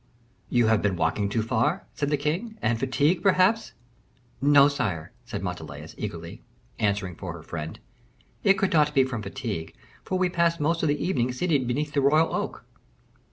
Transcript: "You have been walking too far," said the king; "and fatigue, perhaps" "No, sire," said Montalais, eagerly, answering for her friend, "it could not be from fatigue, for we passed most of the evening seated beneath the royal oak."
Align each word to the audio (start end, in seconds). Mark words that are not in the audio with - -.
"You 0.49 0.65
have 0.65 0.81
been 0.81 0.95
walking 0.95 1.29
too 1.29 1.43
far," 1.43 1.85
said 1.93 2.09
the 2.09 2.17
king; 2.17 2.57
"and 2.59 2.79
fatigue, 2.79 3.21
perhaps" 3.21 3.73
"No, 4.57 4.67
sire," 4.67 5.11
said 5.25 5.43
Montalais, 5.43 5.89
eagerly, 5.95 6.41
answering 6.79 7.13
for 7.13 7.33
her 7.33 7.43
friend, 7.43 7.79
"it 8.43 8.55
could 8.55 8.73
not 8.73 8.95
be 8.95 9.03
from 9.03 9.21
fatigue, 9.21 9.75
for 10.03 10.17
we 10.17 10.27
passed 10.27 10.59
most 10.59 10.81
of 10.81 10.89
the 10.89 10.99
evening 11.05 11.31
seated 11.31 11.67
beneath 11.67 11.93
the 11.93 12.01
royal 12.01 12.33
oak." 12.33 12.65